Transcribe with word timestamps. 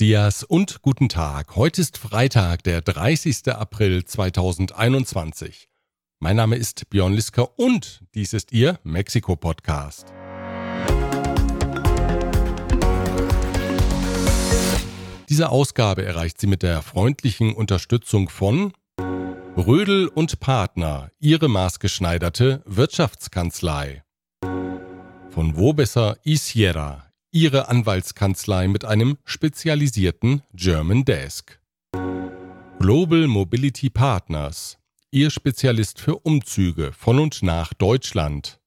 dias 0.00 0.44
und 0.44 0.80
guten 0.80 1.10
Tag. 1.10 1.56
Heute 1.56 1.82
ist 1.82 1.98
Freitag, 1.98 2.62
der 2.62 2.80
30. 2.80 3.48
April 3.48 4.02
2021. 4.02 5.68
Mein 6.20 6.36
Name 6.36 6.56
ist 6.56 6.88
Björn 6.88 7.12
Liska 7.12 7.42
und 7.56 8.02
dies 8.14 8.32
ist 8.32 8.50
Ihr 8.50 8.80
Mexiko-Podcast. 8.82 10.06
Diese 15.28 15.50
Ausgabe 15.50 16.02
erreicht 16.02 16.40
sie 16.40 16.46
mit 16.46 16.62
der 16.62 16.80
freundlichen 16.80 17.52
Unterstützung 17.52 18.30
von 18.30 18.72
Rödel 19.58 20.08
und 20.08 20.40
Partner, 20.40 21.10
Ihre 21.18 21.48
maßgeschneiderte 21.48 22.62
Wirtschaftskanzlei. 22.64 24.02
Von 25.28 25.56
Wobesser 25.58 26.16
Isiera, 26.24 27.09
Ihre 27.32 27.68
Anwaltskanzlei 27.68 28.66
mit 28.66 28.84
einem 28.84 29.16
spezialisierten 29.24 30.42
German 30.52 31.04
Desk. 31.04 31.60
Global 32.80 33.28
Mobility 33.28 33.88
Partners, 33.88 34.78
Ihr 35.12 35.30
Spezialist 35.30 36.00
für 36.00 36.16
Umzüge 36.16 36.92
von 36.92 37.20
und 37.20 37.42
nach 37.42 37.72
Deutschland. 37.72 38.58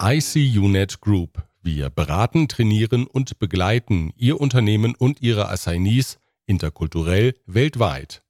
ICUNET 0.00 1.02
Group, 1.02 1.42
wir 1.62 1.90
beraten, 1.90 2.48
trainieren 2.48 3.06
und 3.06 3.38
begleiten 3.38 4.14
Ihr 4.16 4.40
Unternehmen 4.40 4.94
und 4.94 5.20
Ihre 5.20 5.50
Assignees 5.50 6.18
interkulturell 6.46 7.34
weltweit. 7.44 8.21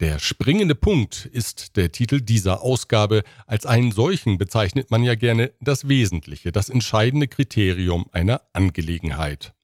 Der 0.00 0.20
springende 0.20 0.76
Punkt 0.76 1.26
ist 1.26 1.76
der 1.76 1.90
Titel 1.90 2.20
dieser 2.20 2.62
Ausgabe. 2.62 3.24
Als 3.48 3.66
einen 3.66 3.90
solchen 3.90 4.38
bezeichnet 4.38 4.92
man 4.92 5.02
ja 5.02 5.16
gerne 5.16 5.52
das 5.60 5.88
Wesentliche, 5.88 6.52
das 6.52 6.68
entscheidende 6.68 7.26
Kriterium 7.26 8.06
einer 8.12 8.42
Angelegenheit. 8.52 9.54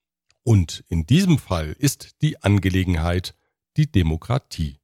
Und 0.43 0.83
in 0.89 1.05
diesem 1.05 1.37
Fall 1.37 1.73
ist 1.79 2.21
die 2.21 2.43
Angelegenheit 2.43 3.33
die 3.77 3.89
Demokratie. 3.89 4.81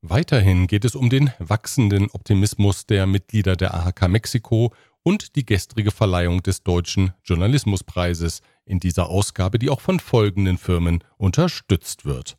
Weiterhin 0.00 0.66
geht 0.66 0.86
es 0.86 0.94
um 0.94 1.10
den 1.10 1.30
wachsenden 1.38 2.10
Optimismus 2.10 2.86
der 2.86 3.06
Mitglieder 3.06 3.56
der 3.56 3.74
AHK 3.74 4.08
Mexiko 4.08 4.72
und 5.02 5.36
die 5.36 5.44
gestrige 5.44 5.90
Verleihung 5.90 6.42
des 6.42 6.62
Deutschen 6.62 7.12
Journalismuspreises 7.24 8.40
in 8.64 8.80
dieser 8.80 9.10
Ausgabe, 9.10 9.58
die 9.58 9.68
auch 9.68 9.82
von 9.82 10.00
folgenden 10.00 10.56
Firmen 10.56 11.04
unterstützt 11.18 12.06
wird. 12.06 12.38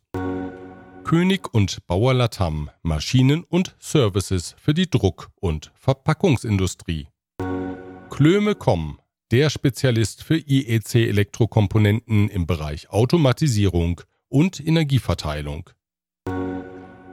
König 1.04 1.52
und 1.52 1.86
Bauer 1.86 2.14
Latam 2.14 2.70
Maschinen 2.82 3.44
und 3.44 3.76
Services 3.78 4.54
für 4.58 4.72
die 4.72 4.88
Druck- 4.88 5.30
und 5.40 5.72
Verpackungsindustrie. 5.74 7.08
Klöme.com, 8.08 8.98
der 9.30 9.50
Spezialist 9.50 10.22
für 10.22 10.38
IEC-Elektrokomponenten 10.38 12.28
im 12.28 12.46
Bereich 12.46 12.88
Automatisierung 12.90 14.00
und 14.28 14.64
Energieverteilung. 14.64 15.70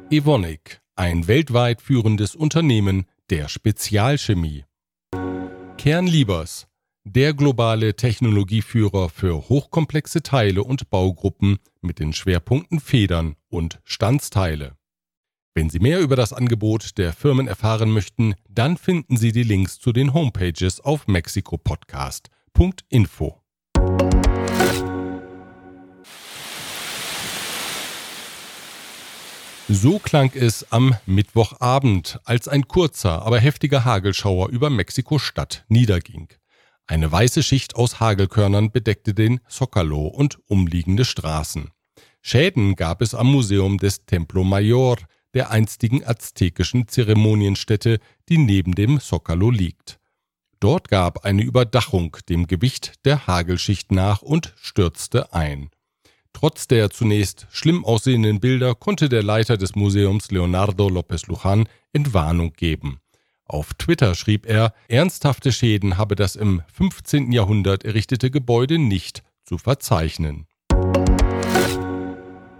Evonik, 0.10 0.82
ein 0.95 1.28
weltweit 1.28 1.82
führendes 1.82 2.36
Unternehmen 2.36 3.06
der 3.30 3.50
Spezialchemie. 3.50 4.66
Kernliebers, 5.78 6.69
der 7.03 7.33
globale 7.33 7.95
Technologieführer 7.95 9.09
für 9.09 9.50
hochkomplexe 9.50 10.22
Teile 10.22 10.64
und 10.64 10.89
Baugruppen 10.89 11.58
mit 11.81 12.00
den 12.00 12.14
Schwerpunkten 12.14 12.80
Federn 12.80 13.36
und 13.50 13.80
Standsteile. 13.83 14.78
Wenn 15.55 15.70
Sie 15.70 15.80
mehr 15.80 16.00
über 16.00 16.16
das 16.16 16.33
Angebot 16.33 16.97
der 16.97 17.14
Firmen 17.14 17.47
erfahren 17.47 17.92
möchten, 17.92 18.36
dann 18.47 18.77
finden 18.77 19.17
Sie 19.17 19.31
die 19.31 19.44
Links 19.44 19.80
zu 19.80 19.92
den 19.92 20.14
Homepages 20.14 20.80
auf 20.80 21.08
mexikopodcast.info. 21.08 23.42
So 29.71 29.99
klang 29.99 30.31
es 30.33 30.71
am 30.71 30.95
Mittwochabend, 31.05 32.20
als 32.26 32.48
ein 32.48 32.67
kurzer, 32.67 33.21
aber 33.21 33.39
heftiger 33.39 33.86
Hagelschauer 33.86 34.49
über 34.49 34.71
Mexiko-Stadt 34.71 35.64
niederging. 35.67 36.30
Eine 36.89 37.11
weiße 37.11 37.44
Schicht 37.44 37.76
aus 37.76 38.00
Hagelkörnern 38.00 38.72
bedeckte 38.72 39.14
den 39.14 39.42
Zocalo 39.48 40.08
und 40.08 40.39
umliegende 40.48 41.05
Straßen. 41.05 41.70
Schäden 42.23 42.76
gab 42.76 43.04
es 43.04 43.14
am 43.14 43.32
Museum 43.32 43.77
des 43.77 44.08
Templo 44.08 44.44
Mayor, 44.44 44.98
der 45.36 45.52
einstigen 45.52 46.04
aztekischen 46.04 46.88
Zeremonienstätte, 46.88 47.99
die 48.28 48.39
neben 48.39 48.73
dem 48.73 48.99
Zocalo 48.99 49.52
liegt. 49.52 49.99
Dort 50.60 50.88
gab 50.88 51.26
eine 51.26 51.44
Überdachung 51.44 52.17
dem 52.28 52.48
Gewicht 52.48 53.05
der 53.05 53.28
Hagelschicht 53.28 53.92
nach 53.92 54.23
und 54.23 54.55
stürzte 54.60 55.32
ein. 55.32 55.70
Trotz 56.33 56.67
der 56.67 56.89
zunächst 56.89 57.45
schlimm 57.52 57.86
aussehenden 57.86 58.39
Bilder 58.39 58.73
konnte 58.73 59.10
der 59.10 59.22
Leiter 59.22 59.58
des 59.58 59.76
Museums 59.76 60.32
Leonardo 60.32 60.88
López 60.88 61.28
Lujan 61.28 61.70
Entwarnung 61.94 62.54
geben. 62.54 62.99
Auf 63.49 63.73
Twitter 63.73 64.14
schrieb 64.14 64.45
er, 64.45 64.76
ernsthafte 64.89 65.52
Schäden 65.52 65.98
habe 65.98 66.15
das 66.15 66.36
im 66.36 66.61
15. 66.71 67.32
Jahrhundert 67.32 67.83
errichtete 67.83 68.30
Gebäude 68.30 68.77
nicht 68.77 69.23
zu 69.43 69.58
verzeichnen. 69.58 70.45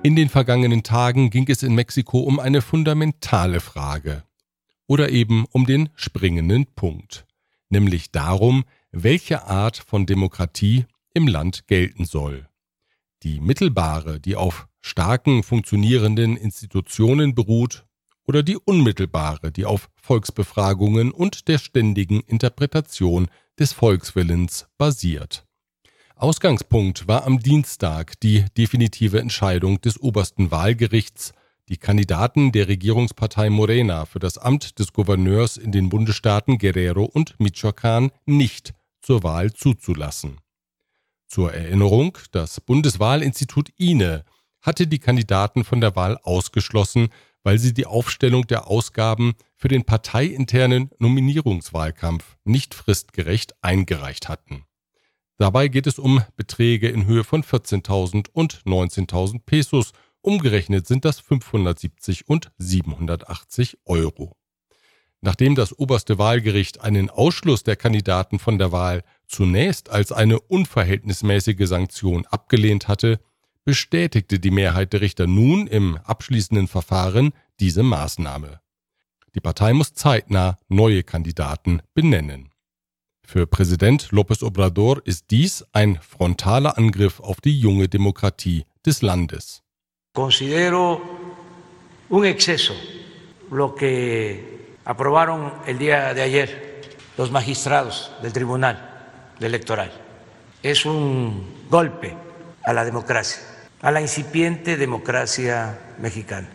In 0.02 0.16
den 0.16 0.30
vergangenen 0.30 0.82
Tagen 0.82 1.30
ging 1.30 1.48
es 1.48 1.62
in 1.62 1.76
Mexiko 1.76 2.22
um 2.22 2.40
eine 2.40 2.64
fundamentale 2.64 3.60
Frage 3.60 4.24
oder 4.88 5.12
eben 5.12 5.46
um 5.52 5.68
den 5.68 5.90
springenden 5.94 6.66
Punkt, 6.66 7.28
nämlich 7.70 8.12
darum, 8.12 8.64
welche 8.92 9.46
Art 9.46 9.78
von 9.78 10.08
Demokratie 10.08 10.88
im 11.14 11.28
Land 11.28 11.68
gelten 11.68 12.06
soll. 12.06 12.48
Die 13.22 13.40
mittelbare, 13.40 14.20
die 14.20 14.36
auf 14.36 14.68
starken 14.82 15.44
funktionierenden 15.44 16.36
Institutionen 16.36 17.36
beruht 17.36 17.86
oder 18.30 18.44
die 18.44 18.58
unmittelbare, 18.58 19.52
die 19.52 19.66
auf 19.66 19.90
Volksbefragungen 19.96 21.10
und 21.10 21.48
der 21.48 21.58
ständigen 21.58 22.20
Interpretation 22.20 23.28
des 23.58 23.74
Volkswillens 23.74 24.68
basiert. 24.78 25.48
Ausgangspunkt 26.16 27.08
war 27.08 27.26
am 27.26 27.40
Dienstag 27.40 28.20
die 28.20 28.46
definitive 28.56 29.20
Entscheidung 29.20 29.82
des 29.82 30.00
obersten 30.00 30.52
Wahlgerichts, 30.52 31.34
die 31.70 31.78
Kandidaten 31.78 32.52
der 32.52 32.68
Regierungspartei 32.68 33.50
Morena 33.50 34.06
für 34.06 34.20
das 34.20 34.38
Amt 34.38 34.78
des 34.78 34.94
Gouverneurs 34.94 35.58
in 35.58 35.72
den 35.72 35.90
Bundesstaaten 35.90 36.60
Guerrero 36.60 37.06
und 37.06 37.36
Michoacán 37.40 38.12
nicht 38.28 38.76
zur 39.02 39.24
Wahl 39.24 39.54
zuzulassen. 39.54 40.38
Zur 41.26 41.52
Erinnerung, 41.52 42.16
das 42.32 42.62
Bundeswahlinstitut 42.62 43.70
INE 43.78 44.24
hatte 44.62 44.86
die 44.86 45.00
Kandidaten 45.00 45.64
von 45.64 45.82
der 45.82 45.96
Wahl 45.96 46.20
ausgeschlossen, 46.22 47.10
weil 47.44 47.58
sie 47.58 47.74
die 47.74 47.86
Aufstellung 47.86 48.48
der 48.48 48.68
Ausgaben 48.68 49.34
für 49.56 49.68
den 49.68 49.86
parteiinternen 49.86 50.92
Nominierungswahlkampf 51.00 52.38
nicht 52.44 52.74
fristgerecht 52.74 53.56
eingereicht 53.62 54.30
hatten. 54.30 54.66
Dabei 55.38 55.70
geht 55.70 55.88
es 55.88 56.00
um 56.00 56.22
Beträge 56.36 56.90
in 56.90 57.06
Höhe 57.06 57.24
von 57.24 57.44
14.000 57.44 58.30
und 58.34 58.64
19.000 58.66 59.42
Pesos, 59.46 59.94
umgerechnet 60.22 60.86
sind 60.86 61.06
das 61.06 61.20
570 61.22 62.28
und 62.28 62.52
780 62.58 63.78
Euro. 63.86 64.36
Nachdem 65.22 65.56
das 65.56 65.78
oberste 65.78 66.18
Wahlgericht 66.18 66.82
einen 66.82 67.10
Ausschluss 67.10 67.64
der 67.64 67.76
Kandidaten 67.76 68.40
von 68.40 68.58
der 68.58 68.72
Wahl 68.72 69.04
zunächst 69.28 69.90
als 69.90 70.12
eine 70.12 70.40
unverhältnismäßige 70.40 71.68
Sanktion 71.68 72.26
abgelehnt 72.26 72.88
hatte, 72.88 73.20
bestätigte 73.66 74.40
die 74.40 74.52
Mehrheit 74.52 74.94
der 74.94 75.02
Richter 75.02 75.28
nun 75.28 75.68
im 75.68 75.98
abschließenden 76.04 76.68
Verfahren 76.68 77.34
diese 77.60 77.84
Maßnahme. 77.84 78.62
Die 79.36 79.42
Partei 79.42 79.74
muss 79.74 79.94
zeitnah 79.94 80.58
neue 80.68 81.04
Kandidaten 81.04 81.82
benennen. 81.94 82.50
Für 83.24 83.46
Präsident 83.46 84.10
López 84.12 84.44
Obrador 84.44 85.02
ist 85.06 85.30
dies 85.30 85.64
ein 85.72 86.00
frontaler 86.02 86.78
Angriff 86.78 87.20
auf 87.20 87.42
die 87.42 87.60
junge 87.60 87.88
Demokratie 87.88 88.66
des 88.86 89.04
Landes. 89.04 89.62
Considero 90.14 91.00
un 92.10 92.26
exceso 92.26 92.74
lo 93.52 93.76
que 93.76 94.76
aprobaron 94.84 95.52
el 95.68 95.78
día 95.78 96.14
de 96.16 96.22
ayer 96.24 96.82
los 97.18 97.30
magistrados 97.32 98.12
del 98.24 98.34
Tribunal 98.34 98.78
Electoral. 99.40 99.92
Es 100.64 100.86
un 100.86 101.68
golpe 101.70 102.29
a 102.64 102.74
la 102.74 102.86
democracia 102.86 103.42
a 103.82 103.92
la 103.92 104.02
incipiente 104.02 104.78
democracia 104.78 105.78
mexicana. 106.00 106.48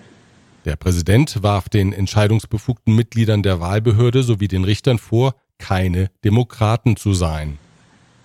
Der 0.65 0.77
Präsident 0.77 1.43
warf 1.43 1.69
den 1.69 1.93
entscheidungsbefugten 1.93 2.95
Mitgliedern 2.95 3.43
der 3.43 3.61
Wahlbehörde 3.61 4.23
sowie 4.23 4.49
den 4.49 4.65
Richtern 4.65 4.99
vor, 4.99 5.35
keine 5.59 6.11
Demokraten 6.25 6.97
zu 6.97 7.13
sein. 7.13 7.59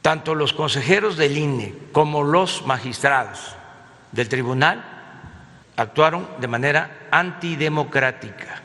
Tanto 0.02 0.34
los 0.34 0.54
consejeros 0.54 1.18
del 1.18 1.36
INE 1.36 1.74
como 1.92 2.24
los 2.24 2.66
magistrados 2.66 3.56
del 4.14 4.30
tribunal 4.30 4.82
actuaron 5.76 6.28
de 6.40 6.48
manera 6.48 6.90
antidemocrática. 7.12 8.62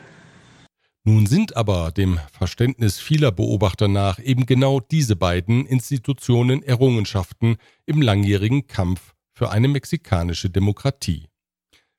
Nun 1.07 1.27
sind 1.27 1.55
aber 1.55 1.91
dem 1.91 2.19
Verständnis 2.31 2.99
vieler 2.99 3.31
Beobachter 3.31 3.87
nach 3.87 4.17
eben 4.17 4.47
genau 4.47 4.79
diese 4.79 5.15
beiden 5.15 5.67
Institutionen 5.67 6.63
Errungenschaften 6.63 7.57
im 7.85 8.01
langjährigen 8.01 8.65
Kampf 8.65 9.13
für 9.31 9.51
eine 9.51 9.67
mexikanische 9.67 10.49
Demokratie. 10.49 11.27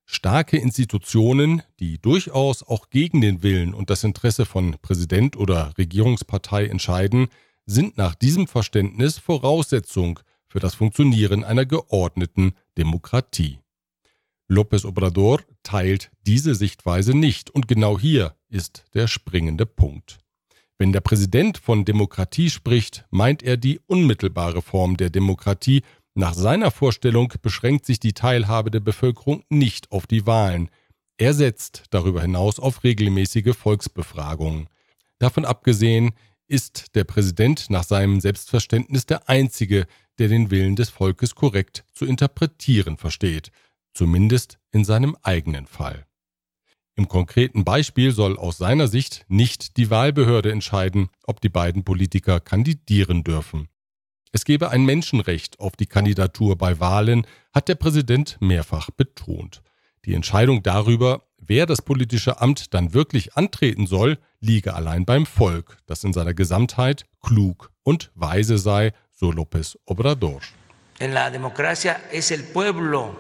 Starke 0.07 0.57
Institutionen, 0.57 1.63
die 1.79 2.01
durchaus 2.01 2.65
auch 2.65 2.91
gegen 2.91 3.21
den 3.21 3.45
Willen 3.45 3.75
und 3.75 3.91
das 3.91 4.03
Interesse 4.03 4.45
von 4.45 4.77
Präsident 4.83 5.37
oder 5.37 5.73
Regierungspartei 5.79 6.67
entscheiden, 6.67 7.29
sind 7.65 7.97
nach 7.97 8.17
diesem 8.17 8.49
Verständnis 8.49 9.19
Voraussetzung 9.19 10.19
für 10.49 10.59
das 10.59 10.75
Funktionieren 10.75 11.45
einer 11.45 11.65
geordneten 11.65 12.55
Demokratie. 12.77 13.61
López 14.49 14.85
Obrador 14.85 15.43
teilt 15.65 16.11
diese 16.25 16.55
Sichtweise 16.55 17.17
nicht 17.17 17.51
und 17.51 17.67
genau 17.67 17.99
hier 17.99 18.37
ist 18.49 18.85
der 18.95 19.09
springende 19.09 19.67
Punkt. 19.67 20.19
Wenn 20.79 20.93
der 20.93 21.01
Präsident 21.01 21.59
von 21.59 21.85
Demokratie 21.85 22.51
spricht, 22.51 23.07
meint 23.11 23.43
er 23.43 23.57
die 23.57 23.81
unmittelbare 23.87 24.63
Form 24.63 24.97
der 24.97 25.11
Demokratie. 25.11 25.83
Nach 26.15 26.35
seiner 26.35 26.71
Vorstellung 26.71 27.33
beschränkt 27.43 27.87
sich 27.87 27.99
die 27.99 28.13
Teilhabe 28.13 28.71
der 28.71 28.81
Bevölkerung 28.81 29.43
nicht 29.49 29.91
auf 29.91 30.07
die 30.07 30.27
Wahlen. 30.27 30.71
Er 31.19 31.35
setzt 31.35 31.85
darüber 31.91 32.23
hinaus 32.23 32.61
auf 32.61 32.85
regelmäßige 32.85 33.57
Volksbefragungen. 33.57 34.69
Davon 35.19 35.45
abgesehen 35.45 36.13
ist 36.47 36.95
der 36.95 37.05
Präsident 37.05 37.69
nach 37.71 37.85
seinem 37.85 38.21
Selbstverständnis 38.21 39.07
der 39.07 39.29
Einzige, 39.29 39.87
der 40.19 40.29
den 40.29 40.51
Willen 40.51 40.77
des 40.77 40.91
Volkes 40.91 41.35
korrekt 41.35 41.85
zu 41.93 42.05
interpretieren 42.05 42.97
versteht 42.97 43.51
zumindest 43.97 44.59
in 44.71 44.85
seinem 44.85 45.17
eigenen 45.23 45.67
Fall. 45.67 46.07
Im 46.95 47.09
konkreten 47.09 47.65
Beispiel 47.65 48.13
soll 48.13 48.39
aus 48.39 48.59
seiner 48.59 48.89
Sicht 48.89 49.25
nicht 49.29 49.77
die 49.77 49.91
Wahlbehörde 49.91 50.53
entscheiden, 50.53 51.09
ob 51.25 51.41
die 51.41 51.49
beiden 51.49 51.85
Politiker 51.85 52.41
kandidieren 52.41 53.25
dürfen. 53.25 53.69
Es 54.33 54.45
gebe 54.45 54.71
ein 54.71 54.85
Menschenrecht 54.85 55.61
auf 55.61 55.77
die 55.77 55.87
Kandidatur 55.87 56.57
bei 56.57 56.79
Wahlen, 56.81 57.27
hat 57.53 57.69
der 57.69 57.75
Präsident 57.75 58.37
mehrfach 58.41 58.91
betont. 58.91 59.63
Die 60.05 60.15
Entscheidung 60.15 60.63
darüber, 60.63 61.23
wer 61.39 61.67
das 61.67 61.83
politische 61.83 62.41
Amt 62.41 62.75
dann 62.75 62.93
wirklich 62.95 63.35
antreten 63.37 63.87
soll, 63.87 64.19
liege 64.41 64.75
allein 64.75 65.05
beim 65.05 65.27
Volk, 65.27 65.79
das 65.87 66.05
in 66.05 66.13
seiner 66.13 66.35
Gesamtheit 66.35 67.07
klug 67.23 67.73
und 67.83 68.11
weise 68.15 68.59
sei, 68.59 68.93
so 69.13 69.31
López 69.31 69.77
Obrador. 69.87 70.41
En 70.99 71.13
la 71.13 71.31
democracia 71.31 71.97
es 72.11 72.31
el 72.31 72.43
pueblo 72.43 73.15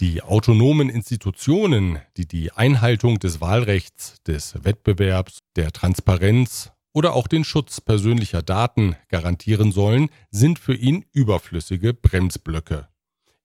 Die 0.00 0.22
autonomen 0.22 0.88
Institutionen, 0.88 1.98
die 2.16 2.26
die 2.26 2.52
Einhaltung 2.52 3.18
des 3.18 3.40
Wahlrechts, 3.42 4.22
des 4.26 4.64
Wettbewerbs, 4.64 5.40
der 5.56 5.72
Transparenz 5.72 6.72
oder 6.94 7.12
auch 7.12 7.26
den 7.26 7.44
Schutz 7.44 7.82
persönlicher 7.82 8.40
Daten 8.40 8.96
garantieren 9.08 9.70
sollen, 9.70 10.08
sind 10.30 10.58
für 10.58 10.74
ihn 10.74 11.04
überflüssige 11.12 11.92
Bremsblöcke. 11.92 12.88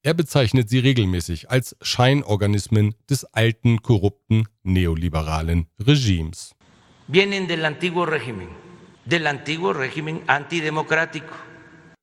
Er 0.03 0.13
bezeichnet 0.13 0.69
sie 0.69 0.79
regelmäßig 0.79 1.49
als 1.51 1.75
Scheinorganismen 1.81 2.95
des 3.09 3.25
alten, 3.25 3.81
korrupten, 3.81 4.47
neoliberalen 4.63 5.67
Regimes. 5.79 6.55
Vienen 7.09 7.45
del 7.47 7.65
antiguo 7.65 8.05
régimen, 8.05 8.47
del 9.03 9.27
antiguo 9.27 9.71
régimen 9.71 10.21
antidemocrático. 10.27 11.50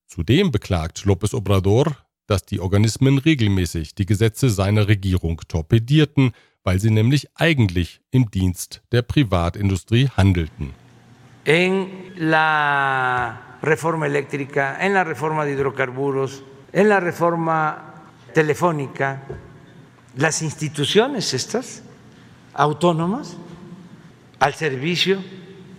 Zudem 0.08 0.50
beklagt 0.50 1.04
López 1.04 1.34
Obrador, 1.34 1.94
dass 2.26 2.42
die 2.42 2.60
Organismen 2.60 3.18
regelmäßig 3.18 3.94
die 3.94 4.06
Gesetze 4.06 4.48
seiner 4.48 4.88
Regierung 4.88 5.38
torpedierten, 5.46 6.32
weil 6.64 6.80
sie 6.80 6.90
nämlich 6.90 7.28
eigentlich 7.34 8.00
im 8.10 8.30
Dienst 8.30 8.82
der 8.90 9.02
Privatindustrie 9.02 10.08
handelten. 10.16 10.72
En 11.44 11.88
la 12.16 13.58
reforma 13.62 14.06
eléctrica, 14.06 14.78
en 14.80 14.94
la 14.94 15.04
reforma 15.04 15.44
de 15.44 15.52
hidrocarburos, 15.52 16.42
en 16.72 16.88
la 16.88 17.00
reforma 17.00 18.02
telefónica, 18.32 19.22
las 20.16 20.40
instituciones 20.40 21.34
estas 21.34 21.82
autónomas 22.54 23.36
al 24.38 24.54
servicio 24.54 25.22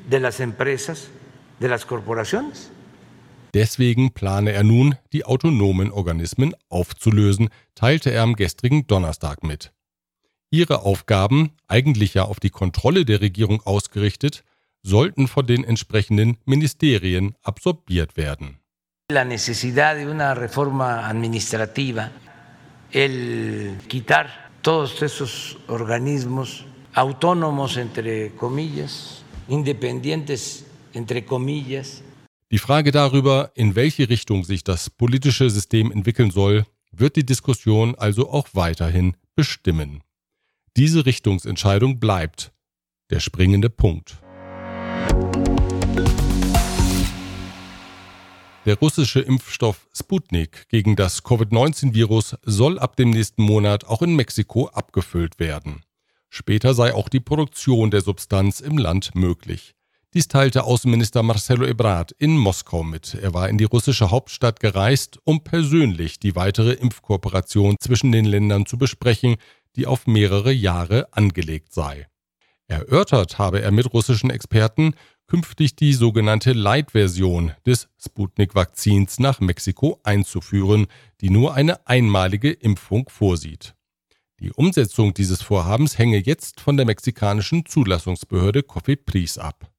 de 0.08 0.20
las 0.20 0.40
empresas, 0.40 1.10
de 1.60 1.68
las 1.68 1.84
corporaciones. 1.84 2.72
Deswegen 3.54 4.12
plane 4.12 4.52
er 4.52 4.64
nun, 4.64 4.96
die 5.12 5.26
autonomen 5.26 5.92
Organismen 5.92 6.56
aufzulösen, 6.70 7.50
teilte 7.76 8.12
er 8.12 8.24
am 8.24 8.36
gestrigen 8.36 8.86
Donnerstag 8.86 9.44
mit. 9.44 9.72
Ihre 10.52 10.84
Aufgaben, 10.84 11.52
eigentlich 11.68 12.14
ja 12.14 12.24
auf 12.24 12.40
die 12.40 12.50
Kontrolle 12.50 13.06
der 13.06 13.22
Regierung 13.22 13.62
ausgerichtet, 13.62 14.44
sollten 14.82 15.28
von 15.28 15.46
den 15.46 15.64
entsprechenden 15.64 16.38
Ministerien 16.46 17.36
absorbiert 17.44 18.18
werden. 18.18 18.60
La 19.12 19.26
necesidad 19.26 19.96
de 19.96 20.08
una 20.08 20.36
reforma 20.36 21.08
administrativa, 21.08 22.12
el 22.92 23.78
quitar 23.88 24.52
todos 24.62 25.02
esos 25.02 25.58
organismos 25.68 26.66
autónomos 26.94 27.78
entre 27.78 28.32
comillas, 28.36 29.24
independientes 29.48 30.66
entre 30.94 31.26
comillas, 31.26 32.04
die 32.52 32.58
Frage 32.58 32.92
darüber, 32.92 33.52
in 33.54 33.76
welche 33.76 34.10
Richtung 34.10 34.44
sich 34.44 34.64
das 34.64 34.90
politische 34.90 35.50
System 35.50 35.92
entwickeln 35.92 36.32
soll, 36.32 36.66
wird 36.92 37.16
die 37.16 37.26
Diskussion 37.26 37.94
also 37.96 38.32
auch 38.32 38.50
weiterhin 38.54 39.16
bestimmen. 39.36 40.04
Diese 40.76 41.06
Richtungsentscheidung 41.06 42.00
bleibt 42.00 42.52
der 43.12 43.20
springende 43.20 43.70
Punkt. 43.70 44.18
Der 48.66 48.78
russische 48.80 49.20
Impfstoff 49.20 49.88
Sputnik 49.94 50.68
gegen 50.70 50.96
das 50.96 51.24
Covid-19-Virus 51.24 52.38
soll 52.44 52.78
ab 52.78 52.96
dem 52.96 53.12
nächsten 53.12 53.44
Monat 53.44 53.86
auch 53.86 54.02
in 54.02 54.16
Mexiko 54.16 54.68
abgefüllt 54.68 55.40
werden. 55.40 55.84
Später 56.30 56.74
sei 56.74 56.94
auch 56.94 57.10
die 57.10 57.20
Produktion 57.20 57.90
der 57.90 58.02
Substanz 58.02 58.60
im 58.60 58.78
Land 58.78 59.16
möglich. 59.16 59.76
Dies 60.16 60.28
teilte 60.28 60.64
Außenminister 60.64 61.22
Marcelo 61.22 61.68
Ebrard 61.68 62.14
in 62.14 62.36
Moskau 62.36 62.82
mit. 62.82 63.14
Er 63.14 63.36
war 63.36 63.48
in 63.48 63.60
die 63.60 63.66
russische 63.66 64.10
Hauptstadt 64.10 64.60
gereist, 64.60 65.20
um 65.24 65.44
persönlich 65.44 66.18
die 66.18 66.36
weitere 66.36 66.72
Impfkooperation 66.72 67.76
zwischen 67.80 68.12
den 68.12 68.26
Ländern 68.26 68.66
zu 68.66 68.80
besprechen, 68.80 69.36
die 69.76 69.86
auf 69.86 70.08
mehrere 70.08 70.52
Jahre 70.52 71.14
angelegt 71.14 71.74
sei. 71.74 72.08
Erörtert 72.68 73.38
habe 73.38 73.62
er 73.62 73.70
mit 73.70 73.94
russischen 73.94 74.32
Experten, 74.32 74.96
künftig 75.28 75.76
die 75.76 75.94
sogenannte 75.94 76.54
Light-Version 76.54 77.52
des 77.68 77.88
Sputnik-Vakzins 78.04 79.20
nach 79.20 79.40
Mexiko 79.40 80.00
einzuführen, 80.04 80.88
die 81.22 81.30
nur 81.30 81.54
eine 81.54 81.86
einmalige 81.86 82.52
Impfung 82.52 83.08
vorsieht. 83.10 83.76
Die 84.40 84.52
Umsetzung 84.54 85.14
dieses 85.14 85.44
Vorhabens 85.44 86.00
hänge 86.00 86.18
jetzt 86.18 86.62
von 86.62 86.78
der 86.78 86.88
mexikanischen 86.88 87.68
Zulassungsbehörde 87.68 88.64
COFEPRIS 88.64 89.38
ab. 89.38 89.70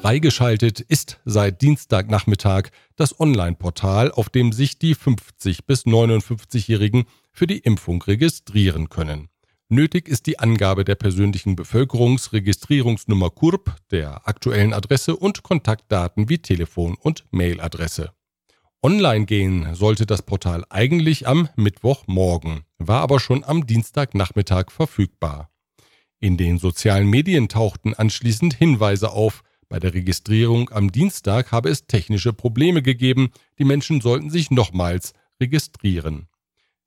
Freigeschaltet 0.00 0.78
ist 0.78 1.18
seit 1.24 1.60
Dienstagnachmittag 1.60 2.68
das 2.94 3.18
Online-Portal, 3.18 4.12
auf 4.12 4.28
dem 4.28 4.52
sich 4.52 4.78
die 4.78 4.94
50 4.94 5.66
bis 5.66 5.86
59-Jährigen 5.86 7.06
für 7.32 7.48
die 7.48 7.58
Impfung 7.58 8.00
registrieren 8.02 8.90
können. 8.90 9.28
Nötig 9.68 10.08
ist 10.08 10.26
die 10.26 10.38
Angabe 10.38 10.84
der 10.84 10.94
persönlichen 10.94 11.56
Bevölkerungsregistrierungsnummer 11.56 13.30
KURP, 13.30 13.74
der 13.90 14.28
aktuellen 14.28 14.72
Adresse 14.72 15.16
und 15.16 15.42
Kontaktdaten 15.42 16.28
wie 16.28 16.38
Telefon- 16.38 16.96
und 17.00 17.24
Mailadresse. 17.32 18.12
Online 18.82 19.26
gehen 19.26 19.74
sollte 19.74 20.06
das 20.06 20.22
Portal 20.22 20.64
eigentlich 20.70 21.26
am 21.26 21.48
Mittwochmorgen, 21.56 22.62
war 22.78 23.02
aber 23.02 23.18
schon 23.18 23.42
am 23.42 23.66
Dienstagnachmittag 23.66 24.70
verfügbar. 24.70 25.50
In 26.20 26.36
den 26.36 26.58
sozialen 26.58 27.08
Medien 27.10 27.48
tauchten 27.48 27.94
anschließend 27.94 28.54
Hinweise 28.54 29.10
auf, 29.10 29.42
bei 29.68 29.78
der 29.78 29.92
Registrierung 29.94 30.70
am 30.70 30.90
Dienstag 30.90 31.52
habe 31.52 31.68
es 31.68 31.86
technische 31.86 32.32
Probleme 32.32 32.82
gegeben, 32.82 33.30
die 33.58 33.64
Menschen 33.64 34.00
sollten 34.00 34.30
sich 34.30 34.50
nochmals 34.50 35.12
registrieren. 35.40 36.28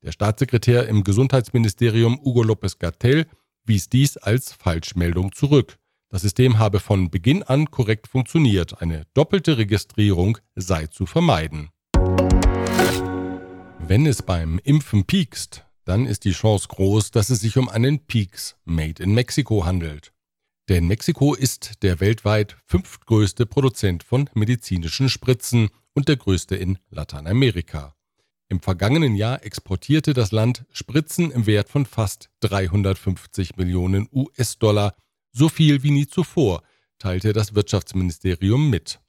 Der 0.02 0.10
Staatssekretär 0.10 0.88
im 0.88 1.04
Gesundheitsministerium 1.04 2.18
Hugo 2.24 2.42
López 2.42 2.78
Gatell 2.78 3.26
wies 3.64 3.88
dies 3.88 4.16
als 4.16 4.52
Falschmeldung 4.52 5.32
zurück. 5.32 5.78
Das 6.08 6.22
System 6.22 6.58
habe 6.58 6.80
von 6.80 7.10
Beginn 7.10 7.42
an 7.42 7.70
korrekt 7.70 8.08
funktioniert, 8.08 8.82
eine 8.82 9.06
doppelte 9.14 9.58
Registrierung 9.58 10.38
sei 10.56 10.88
zu 10.88 11.06
vermeiden. 11.06 11.70
Wenn 13.78 14.06
es 14.06 14.22
beim 14.22 14.58
Impfen 14.58 15.04
piekst, 15.04 15.64
dann 15.84 16.06
ist 16.06 16.24
die 16.24 16.32
Chance 16.32 16.68
groß, 16.68 17.12
dass 17.12 17.30
es 17.30 17.40
sich 17.40 17.56
um 17.56 17.68
einen 17.68 18.00
Peaks 18.06 18.56
Made 18.64 19.02
in 19.02 19.14
Mexico 19.14 19.64
handelt. 19.64 20.11
Denn 20.68 20.86
Mexiko 20.86 21.34
ist 21.34 21.82
der 21.82 22.00
weltweit 22.00 22.56
fünftgrößte 22.66 23.46
Produzent 23.46 24.04
von 24.04 24.30
medizinischen 24.34 25.08
Spritzen 25.08 25.70
und 25.94 26.08
der 26.08 26.16
größte 26.16 26.56
in 26.56 26.78
Lateinamerika. 26.90 27.94
Im 28.48 28.60
vergangenen 28.60 29.14
Jahr 29.16 29.44
exportierte 29.44 30.12
das 30.12 30.30
Land 30.30 30.64
Spritzen 30.72 31.30
im 31.30 31.46
Wert 31.46 31.68
von 31.68 31.86
fast 31.86 32.28
350 32.40 33.56
Millionen 33.56 34.08
US-Dollar, 34.12 34.94
so 35.32 35.48
viel 35.48 35.82
wie 35.82 35.90
nie 35.90 36.06
zuvor, 36.06 36.62
teilte 36.98 37.32
das 37.32 37.54
Wirtschaftsministerium 37.54 38.70
mit. 38.70 39.00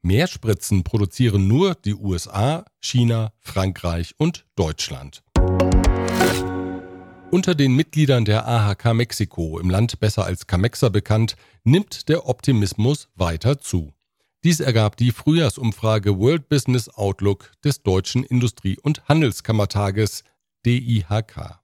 Mehr 0.00 0.26
Spritzen 0.26 0.84
produzieren 0.84 1.48
nur 1.48 1.74
die 1.74 1.94
USA, 1.94 2.64
China, 2.80 3.32
Frankreich 3.38 4.14
und 4.16 4.46
Deutschland. 4.56 5.22
Unter 7.34 7.54
den 7.54 7.74
Mitgliedern 7.74 8.26
der 8.26 8.46
AHK 8.46 8.92
Mexiko, 8.92 9.58
im 9.58 9.70
Land 9.70 9.98
besser 10.00 10.26
als 10.26 10.46
Camexa 10.46 10.90
bekannt, 10.90 11.36
nimmt 11.64 12.10
der 12.10 12.28
Optimismus 12.28 13.08
weiter 13.14 13.58
zu. 13.58 13.94
Dies 14.44 14.60
ergab 14.60 14.98
die 14.98 15.12
Frühjahrsumfrage 15.12 16.18
World 16.18 16.50
Business 16.50 16.90
Outlook 16.90 17.50
des 17.64 17.82
Deutschen 17.82 18.22
Industrie- 18.22 18.76
und 18.82 19.08
Handelskammertages 19.08 20.24
DIHK. 20.66 21.58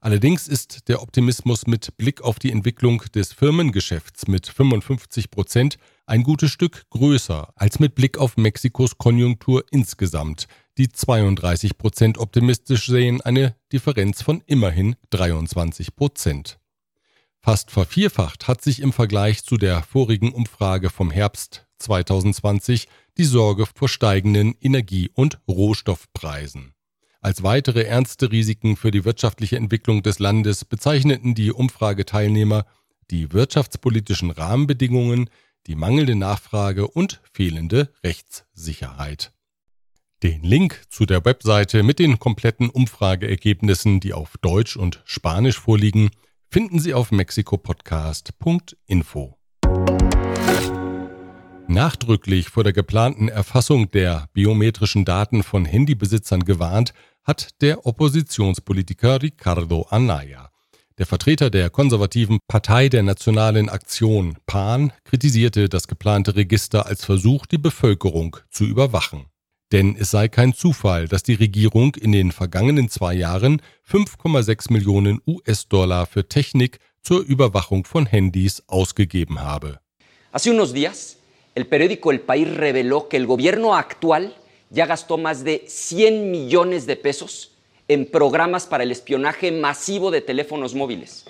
Allerdings 0.00 0.48
ist 0.48 0.88
der 0.88 1.02
Optimismus 1.02 1.66
mit 1.66 1.94
Blick 1.98 2.22
auf 2.22 2.38
die 2.38 2.50
Entwicklung 2.50 3.02
des 3.14 3.34
Firmengeschäfts 3.34 4.28
mit 4.28 4.46
55 4.46 5.30
Prozent 5.30 5.76
ein 6.06 6.22
gutes 6.22 6.50
Stück 6.50 6.88
größer 6.88 7.52
als 7.54 7.78
mit 7.78 7.94
Blick 7.94 8.16
auf 8.16 8.38
Mexikos 8.38 8.96
Konjunktur 8.96 9.62
insgesamt, 9.70 10.48
die 10.78 10.88
32 10.88 11.78
Prozent 11.78 12.18
optimistisch 12.18 12.86
sehen, 12.86 13.20
eine 13.20 13.54
Differenz 13.72 14.22
von 14.22 14.42
immerhin 14.46 14.96
23 15.10 15.94
Prozent. 15.96 16.58
Fast 17.40 17.70
vervierfacht 17.70 18.46
hat 18.46 18.62
sich 18.62 18.80
im 18.80 18.92
Vergleich 18.92 19.44
zu 19.44 19.56
der 19.56 19.82
vorigen 19.82 20.32
Umfrage 20.32 20.90
vom 20.90 21.10
Herbst 21.10 21.66
2020 21.78 22.88
die 23.18 23.24
Sorge 23.24 23.66
vor 23.66 23.88
steigenden 23.88 24.54
Energie- 24.60 25.10
und 25.12 25.40
Rohstoffpreisen. 25.48 26.72
Als 27.20 27.42
weitere 27.42 27.82
ernste 27.82 28.32
Risiken 28.32 28.76
für 28.76 28.90
die 28.90 29.04
wirtschaftliche 29.04 29.56
Entwicklung 29.56 30.02
des 30.02 30.18
Landes 30.18 30.64
bezeichneten 30.64 31.34
die 31.34 31.52
Umfrageteilnehmer 31.52 32.64
die 33.10 33.32
wirtschaftspolitischen 33.32 34.30
Rahmenbedingungen, 34.30 35.28
die 35.66 35.76
mangelnde 35.76 36.16
Nachfrage 36.16 36.88
und 36.88 37.20
fehlende 37.32 37.92
Rechtssicherheit. 38.02 39.32
Den 40.22 40.42
Link 40.44 40.84
zu 40.88 41.04
der 41.04 41.24
Webseite 41.24 41.82
mit 41.82 41.98
den 41.98 42.20
kompletten 42.20 42.70
Umfrageergebnissen, 42.70 43.98
die 43.98 44.12
auf 44.12 44.34
Deutsch 44.40 44.76
und 44.76 45.02
Spanisch 45.04 45.58
vorliegen, 45.58 46.10
finden 46.48 46.78
Sie 46.78 46.94
auf 46.94 47.10
mexikopodcast.info. 47.10 49.36
Nachdrücklich 51.66 52.50
vor 52.50 52.62
der 52.62 52.72
geplanten 52.72 53.26
Erfassung 53.26 53.90
der 53.90 54.28
biometrischen 54.32 55.04
Daten 55.04 55.42
von 55.42 55.64
Handybesitzern 55.64 56.44
gewarnt, 56.44 56.94
hat 57.24 57.60
der 57.60 57.84
Oppositionspolitiker 57.84 59.22
Ricardo 59.22 59.88
Anaya. 59.90 60.50
Der 60.98 61.06
Vertreter 61.06 61.50
der 61.50 61.68
konservativen 61.68 62.38
Partei 62.46 62.88
der 62.88 63.02
Nationalen 63.02 63.68
Aktion 63.68 64.38
PAN 64.46 64.92
kritisierte 65.02 65.68
das 65.68 65.88
geplante 65.88 66.36
Register 66.36 66.86
als 66.86 67.04
Versuch, 67.04 67.44
die 67.46 67.58
Bevölkerung 67.58 68.36
zu 68.50 68.64
überwachen. 68.64 69.26
Denn 69.72 69.96
es 69.98 70.10
sei 70.10 70.28
kein 70.28 70.52
Zufall, 70.52 71.08
dass 71.08 71.22
die 71.22 71.34
Regierung 71.34 71.94
in 71.94 72.12
den 72.12 72.30
vergangenen 72.30 72.90
zwei 72.90 73.14
Jahren 73.14 73.62
5,6 73.90 74.70
Millionen 74.70 75.20
US-Dollar 75.26 76.04
für 76.06 76.28
Technik 76.28 76.78
zur 77.00 77.20
Überwachung 77.22 77.86
von 77.86 78.04
Handys 78.04 78.62
ausgegeben 78.66 79.40
habe. 79.40 79.80
Hace 80.30 80.50
unos 80.50 80.74
días, 80.74 81.16
el 81.54 81.66
periódico 81.66 82.12
El 82.12 82.20
País 82.20 82.48
reveló 82.48 83.08
que 83.08 83.16
el 83.16 83.26
gobierno 83.26 83.74
actual 83.74 84.34
ya 84.70 84.86
gastó 84.86 85.16
más 85.16 85.42
de 85.42 85.64
100 85.66 86.30
millones 86.30 86.86
de 86.86 86.96
pesos 86.96 87.52
en 87.88 88.06
programas 88.06 88.66
para 88.66 88.84
el 88.84 88.90
espionaje 88.90 89.52
masivo 89.52 90.10
de 90.10 90.20
teléfonos 90.20 90.74
móviles. 90.74 91.24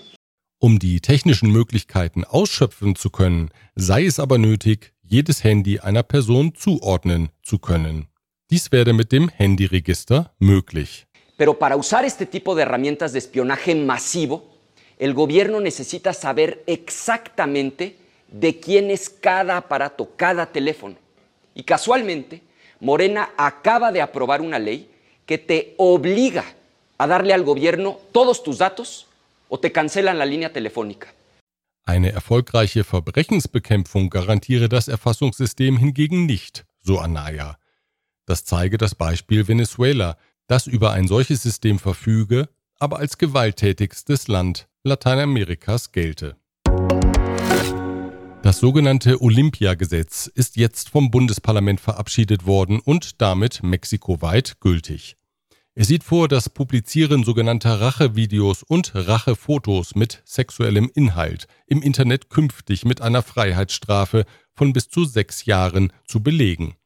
Um 0.60 0.78
die 0.78 1.00
technischen 1.00 1.50
Möglichkeiten 1.50 2.24
ausschöpfen 2.24 2.94
zu 2.94 3.10
können, 3.10 3.50
sei 3.74 4.06
es 4.06 4.20
aber 4.20 4.38
nötig, 4.38 4.92
jedes 5.02 5.42
Handy 5.42 5.80
einer 5.80 6.04
Person 6.04 6.54
zuordnen 6.54 7.30
zu 7.42 7.58
können. 7.58 8.06
Dies 8.52 8.70
werde 8.70 8.92
mit 8.92 9.12
dem 9.12 9.30
Handyregister 9.30 10.30
möglich. 10.38 11.06
Pero 11.38 11.58
para 11.58 11.74
usar 11.74 12.04
este 12.04 12.26
tipo 12.26 12.54
de 12.54 12.64
herramientas 12.64 13.14
de 13.14 13.18
espionaje 13.18 13.74
masivo, 13.74 14.44
el 14.98 15.14
gobierno 15.14 15.58
necesita 15.58 16.12
saber 16.12 16.62
exactamente 16.66 17.96
de 18.28 18.60
quién 18.60 18.90
es 18.90 19.08
cada 19.08 19.56
aparato, 19.56 20.10
cada 20.16 20.44
teléfono. 20.44 20.96
Y 21.54 21.62
casualmente, 21.62 22.42
Morena 22.78 23.30
acaba 23.38 23.90
de 23.90 24.02
aprobar 24.02 24.42
una 24.42 24.58
ley 24.58 24.90
que 25.24 25.38
te 25.38 25.72
obliga 25.78 26.44
a 26.98 27.06
darle 27.06 27.32
al 27.32 27.44
gobierno 27.44 28.00
todos 28.12 28.42
tus 28.42 28.58
datos 28.58 29.06
o 29.48 29.58
te 29.58 29.72
cancelan 29.72 30.18
la 30.18 30.26
línea 30.26 30.52
telefónica. 30.52 31.08
Eine 31.86 32.10
erfolgreiche 32.10 32.84
Verbrechensbekämpfung 32.84 34.10
garantiere 34.10 34.68
das 34.68 34.88
Erfassungssystem 34.88 35.78
hingegen 35.78 36.26
nicht, 36.26 36.66
so 36.82 37.00
Anaya. 37.00 37.61
Das 38.32 38.46
zeige 38.46 38.78
das 38.78 38.94
Beispiel 38.94 39.46
Venezuela, 39.46 40.16
das 40.46 40.66
über 40.66 40.92
ein 40.92 41.06
solches 41.06 41.42
System 41.42 41.78
verfüge, 41.78 42.48
aber 42.78 42.98
als 42.98 43.18
gewalttätigstes 43.18 44.26
Land 44.26 44.68
Lateinamerikas 44.84 45.92
gelte. 45.92 46.36
Das 48.42 48.58
sogenannte 48.58 49.20
Olympiagesetz 49.20 50.28
ist 50.28 50.56
jetzt 50.56 50.88
vom 50.88 51.10
Bundesparlament 51.10 51.78
verabschiedet 51.78 52.46
worden 52.46 52.80
und 52.80 53.20
damit 53.20 53.62
mexikoweit 53.62 54.60
gültig. 54.60 55.16
Es 55.74 55.88
sieht 55.88 56.02
vor, 56.02 56.26
das 56.26 56.48
Publizieren 56.48 57.24
sogenannter 57.24 57.82
Rachevideos 57.82 58.62
und 58.62 58.92
Rachefotos 58.94 59.94
mit 59.94 60.22
sexuellem 60.24 60.90
Inhalt 60.94 61.48
im 61.66 61.82
Internet 61.82 62.30
künftig 62.30 62.86
mit 62.86 63.02
einer 63.02 63.22
Freiheitsstrafe 63.22 64.24
von 64.54 64.72
bis 64.72 64.88
zu 64.88 65.04
sechs 65.04 65.44
Jahren 65.44 65.92
zu 66.06 66.22
belegen. 66.22 66.76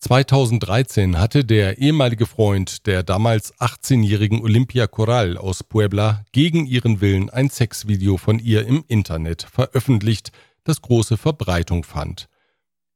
2013 0.00 1.18
hatte 1.18 1.44
der 1.44 1.78
ehemalige 1.78 2.24
Freund 2.24 2.86
der 2.86 3.02
damals 3.02 3.54
18-jährigen 3.58 4.40
Olympia 4.40 4.86
Corral 4.86 5.36
aus 5.36 5.62
Puebla 5.62 6.24
gegen 6.32 6.64
ihren 6.64 7.02
Willen 7.02 7.28
ein 7.28 7.50
Sexvideo 7.50 8.16
von 8.16 8.38
ihr 8.38 8.66
im 8.66 8.82
Internet 8.88 9.42
veröffentlicht, 9.42 10.32
das 10.64 10.80
große 10.80 11.18
Verbreitung 11.18 11.84
fand. 11.84 12.28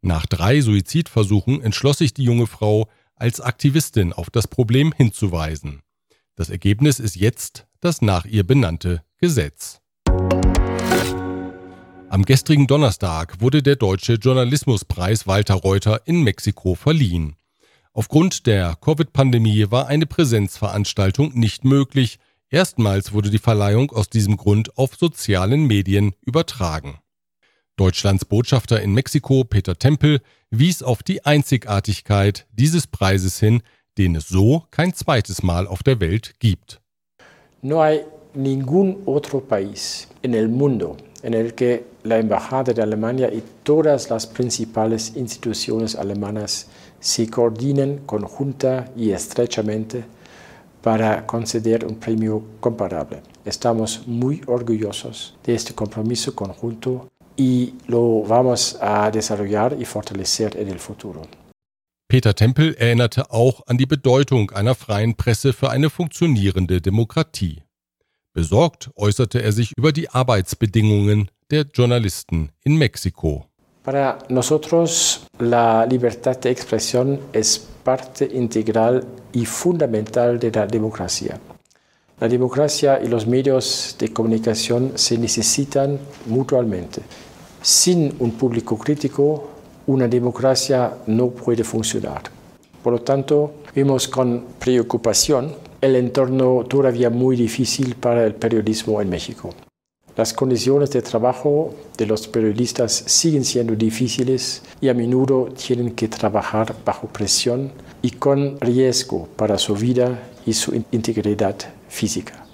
Nach 0.01 0.25
drei 0.25 0.63
Suizidversuchen 0.63 1.63
entschloss 1.63 1.99
sich 1.99 2.15
die 2.15 2.25
junge 2.25 2.47
Frau, 2.47 2.89
als 3.17 3.41
Aktivistin 3.41 4.13
auf 4.13 4.31
das 4.31 4.49
Problem 4.49 4.93
hinzuweisen. 4.93 5.83
Das 6.37 6.51
Ergebnis 6.51 6.99
ist 6.99 7.17
jetzt 7.17 7.67
das 7.81 8.03
nach 8.03 8.25
ihr 8.25 8.47
benannte 8.47 9.05
Gesetz. 9.19 9.81
Am 12.15 12.25
gestrigen 12.25 12.69
Donnerstag 12.69 13.41
wurde 13.41 13.61
der 13.61 13.75
Deutsche 13.75 14.13
Journalismuspreis 14.13 15.27
Walter 15.27 15.55
Reuter 15.55 16.03
in 16.05 16.23
Mexiko 16.23 16.77
verliehen. 16.77 17.35
Aufgrund 17.93 18.47
der 18.47 18.77
Covid-Pandemie 18.81 19.73
war 19.73 19.89
eine 19.89 20.07
Präsenzveranstaltung 20.07 21.33
nicht 21.35 21.65
möglich. 21.65 22.21
Erstmals 22.49 23.13
wurde 23.15 23.31
die 23.31 23.41
Verleihung 23.41 23.91
aus 23.91 24.11
diesem 24.11 24.37
Grund 24.37 24.79
auf 24.79 24.95
sozialen 24.95 25.67
Medien 25.67 26.15
übertragen. 26.25 27.01
Deutschlands 27.75 28.25
Botschafter 28.25 28.81
in 28.81 28.95
Mexiko, 28.95 29.43
Peter 29.43 29.77
Tempel, 29.77 30.21
wies 30.51 30.85
auf 30.85 31.03
die 31.03 31.25
Einzigartigkeit 31.25 32.47
dieses 32.53 32.87
Preises 32.87 33.41
hin, 33.41 33.61
den 33.99 34.15
es 34.15 34.29
so 34.29 34.63
kein 34.71 34.95
zweites 34.95 35.43
Mal 35.43 35.67
auf 35.67 35.83
der 35.83 35.99
Welt 35.99 36.35
gibt. 36.39 36.81
No 37.61 37.83
hay 37.83 38.05
ningún 38.35 38.99
otro 39.05 39.41
país 39.41 40.07
en 40.23 40.35
el 40.35 40.47
mundo 40.47 40.97
en 41.25 41.33
el 41.35 41.55
que 41.55 41.87
la 42.03 42.19
Embajada 42.19 42.75
de 42.75 42.83
Alemania 42.83 43.33
y 43.33 43.43
todas 43.63 44.11
las 44.11 44.27
principales 44.27 45.17
instituciones 45.17 45.97
alemanas 45.97 46.67
se 47.01 47.29
coordinen 47.29 48.03
conjunta 48.05 48.91
y 48.95 49.11
estrechamente 49.11 50.05
para 50.83 51.27
conceder 51.27 51.87
un 51.87 51.95
premio 51.97 52.43
comparable. 52.61 53.23
Estamos 53.45 54.07
muy 54.07 54.43
orgullosos 54.47 55.35
de 55.45 55.55
este 55.55 55.75
compromiso 55.75 56.35
conjunto 56.35 57.09
y 57.37 57.75
lo 57.87 58.23
vamos 58.23 58.79
a 58.81 59.11
desarrollar 59.11 59.77
y 59.81 59.87
fortalecer 59.87 60.57
en 60.59 60.69
el 60.69 60.79
futuro. 60.79 61.23
Peter 62.07 62.35
Tempel 62.35 62.77
erinnerte 62.79 63.31
auch 63.31 63.63
an 63.67 63.79
die 63.79 63.87
Bedeutung 63.87 64.51
einer 64.51 64.75
freien 64.75 65.15
Presse 65.15 65.55
für 65.55 65.71
eine 65.71 65.89
funktionierende 65.89 66.83
Demokratie. 66.83 67.64
Besorgt 68.35 68.91
äußerte 68.97 69.41
er 69.41 69.53
sich 69.53 69.73
über 69.77 69.93
die 69.93 70.11
Arbeitsbedingungen 70.11 71.31
der 71.53 71.67
Journalisten 71.73 72.51
in 72.65 72.77
Mexiko. 72.77 73.45
Para 73.85 74.19
nosotros 74.29 75.21
la 75.39 75.85
libertad 75.85 76.37
de 76.43 76.51
expresión 76.51 77.21
es 77.33 77.61
parte 77.85 78.25
integral 78.25 79.05
y 79.33 79.47
fundamental 79.47 80.41
de 80.41 80.51
la 80.51 80.67
democracia. 80.67 81.39
La 82.19 82.27
democracia 82.27 83.01
y 83.01 83.07
los 83.07 83.25
medios 83.25 83.95
de 84.01 84.13
comunicación 84.13 84.95
se 84.97 85.17
necesitan 85.17 86.01
mutuamente. 86.27 87.03
Sin 87.63 88.17
un 88.19 88.33
público 88.33 88.77
crítico, 88.77 89.49
una 89.87 90.09
democracia 90.09 90.93
no 91.07 91.31
puede 91.31 91.63
funcionar. 91.63 92.23
Por 92.83 92.95
lo 92.95 93.01
tanto, 93.03 93.63
vemos 93.77 94.09
con 94.09 94.45
preocupación 94.59 95.55
el 95.85 95.97
entorno 95.97 96.65
todavía 96.67 97.11
muy 97.11 97.37
difícil 97.37 97.95
para 97.95 98.25
el 98.25 98.35
periodismo 98.35 99.03
en 99.03 99.11
México. 99.11 99.55
Las 100.17 100.33
condiciones 100.33 100.91
de 100.91 101.03
trabajo 101.03 101.75
de 101.99 102.07
los 102.07 102.27
periodistas 102.29 102.93
siguen 103.07 103.45
siendo 103.45 103.75
difíciles 103.75 104.63
y 104.81 104.89
a 104.89 104.95
menudo 104.95 105.49
tienen 105.53 105.95
que 105.95 106.09
trabajar 106.09 106.75
bajo 106.85 107.09
presión 107.09 107.73
y 108.01 108.13
con 108.13 108.59
riesgo 108.61 109.29
para 109.37 109.59
su 109.59 109.75
vida 109.75 110.23
y 110.47 110.53
su 110.53 110.73
integridad 110.93 111.57
física. 111.89 112.47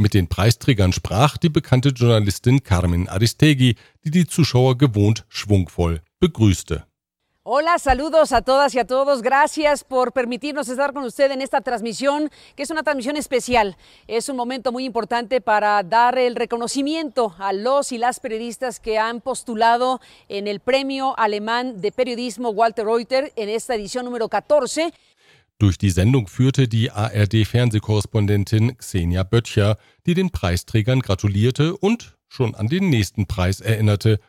Mit 0.00 0.14
den 0.14 0.28
Preisträgern 0.28 0.92
sprach 0.92 1.38
die 1.38 1.50
bekannte 1.50 1.88
Journalistin 1.88 2.62
Carmen 2.62 3.08
Aristegui, 3.08 3.74
die 4.04 4.10
die 4.12 4.26
Zuschauer 4.26 4.78
gewohnt 4.78 5.24
schwungvoll 5.28 6.02
begrüßte. 6.20 6.87
Hola, 7.50 7.78
saludos 7.78 8.32
a 8.32 8.42
todas 8.42 8.74
y 8.74 8.78
a 8.78 8.84
todos. 8.84 9.22
Gracias 9.22 9.82
por 9.82 10.12
permitirnos 10.12 10.68
estar 10.68 10.92
con 10.92 11.04
usted 11.04 11.30
en 11.30 11.40
esta 11.40 11.62
transmisión, 11.62 12.28
que 12.54 12.62
es 12.62 12.68
una 12.68 12.82
transmisión 12.82 13.16
especial. 13.16 13.78
Es 14.06 14.28
un 14.28 14.36
momento 14.36 14.70
muy 14.70 14.84
importante 14.84 15.40
para 15.40 15.82
dar 15.82 16.18
el 16.18 16.36
reconocimiento 16.36 17.34
a 17.38 17.54
los 17.54 17.90
y 17.90 17.96
las 17.96 18.20
periodistas 18.20 18.80
que 18.80 18.98
han 18.98 19.22
postulado 19.22 19.98
en 20.28 20.46
el 20.46 20.60
Premio 20.60 21.18
Alemán 21.18 21.80
de 21.80 21.90
Periodismo 21.90 22.50
Walter 22.50 22.84
Reuter 22.84 23.32
en 23.34 23.48
esta 23.48 23.76
edición 23.76 24.04
número 24.04 24.28
14. 24.28 24.92
Durch 25.58 25.78
die 25.78 25.90
Sendung 25.90 26.28
führte 26.28 26.68
die 26.68 26.90
ARD-Fernsehkorrespondentin 26.90 28.76
Xenia 28.76 29.22
Böttcher, 29.22 29.78
die 30.04 30.12
den 30.12 30.28
Preisträgern 30.28 31.00
gratulierte 31.00 31.74
und 31.78 32.18
schon 32.28 32.54
an 32.54 32.66
den 32.66 32.90
nächsten 32.90 33.24
Preis 33.26 33.62
erinnerte, 33.62 34.20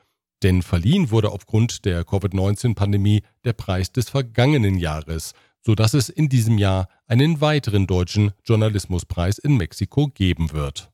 denn 0.44 0.62
verliehen 0.62 1.12
wurde 1.12 1.32
aufgrund 1.32 1.86
der 1.86 2.04
Covid-19-Pandemie 2.04 3.24
der 3.44 3.54
Preis 3.54 3.92
des 3.92 4.10
vergangenen 4.10 4.78
Jahres, 4.78 5.34
sodass 5.62 5.94
es 5.94 6.10
in 6.10 6.30
diesem 6.30 6.58
Jahr 6.58 6.88
einen 7.08 7.42
weiteren 7.42 7.88
deutschen 7.88 8.32
Journalismuspreis 8.44 9.38
in 9.40 9.58
Mexiko 9.58 10.08
geben 10.08 10.52
wird. 10.52 10.90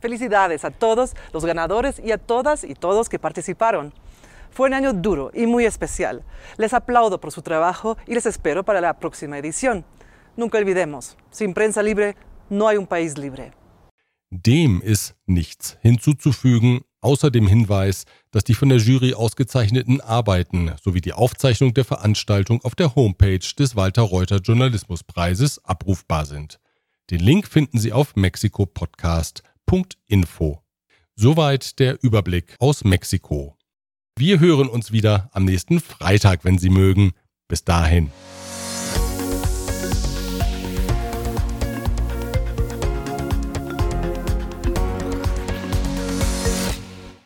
Felicidades 0.00 0.64
a 0.64 0.70
todos 0.70 1.14
los 1.32 1.44
ganadores 1.44 2.00
y 2.00 2.10
a 2.12 2.18
todas 2.18 2.64
y 2.64 2.74
todos 2.74 3.08
que 3.08 3.18
participaron. 3.18 3.92
Fue 4.50 4.68
un 4.68 4.74
año 4.74 4.92
duro 4.92 5.30
y 5.32 5.46
muy 5.46 5.64
especial. 5.64 6.24
Les 6.58 6.74
aplaudo 6.74 7.20
por 7.20 7.32
su 7.32 7.40
trabajo 7.40 7.96
y 8.06 8.14
les 8.14 8.26
espero 8.26 8.64
para 8.64 8.80
la 8.80 8.98
próxima 8.98 9.38
edición. 9.38 9.84
Nunca 10.36 10.58
olvidemos, 10.58 11.16
sin 11.30 11.54
prensa 11.54 11.82
libre 11.82 12.16
no 12.50 12.68
hay 12.68 12.76
un 12.76 12.86
país 12.86 13.16
libre. 13.16 13.52
Dem 14.30 14.80
ist 14.82 15.14
nichts 15.26 15.78
hinzuzufügen, 15.82 16.80
außer 17.02 17.30
dem 17.30 17.46
Hinweis, 17.46 18.06
dass 18.30 18.44
die 18.44 18.54
von 18.54 18.70
der 18.70 18.78
Jury 18.78 19.12
ausgezeichneten 19.14 20.00
Arbeiten 20.00 20.72
sowie 20.82 21.02
die 21.02 21.12
Aufzeichnung 21.12 21.74
der 21.74 21.84
Veranstaltung 21.84 22.64
auf 22.64 22.74
der 22.74 22.94
Homepage 22.94 23.46
des 23.58 23.76
Walter 23.76 24.00
Reuter 24.02 24.38
Journalismuspreises 24.38 25.62
abrufbar 25.64 26.24
sind. 26.24 26.58
Den 27.10 27.20
Link 27.20 27.46
finden 27.46 27.78
Sie 27.78 27.92
auf 27.92 28.16
mexikopodcast.info. 28.16 30.62
Soweit 31.14 31.78
der 31.78 32.02
Überblick 32.02 32.56
aus 32.58 32.84
Mexiko. 32.84 33.58
Wir 34.16 34.40
hören 34.40 34.68
uns 34.68 34.92
wieder 34.92 35.28
am 35.32 35.44
nächsten 35.44 35.80
Freitag, 35.80 36.44
wenn 36.44 36.56
Sie 36.58 36.70
mögen. 36.70 37.12
Bis 37.48 37.64
dahin. 37.64 38.10